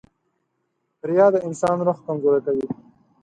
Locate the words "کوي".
2.45-2.67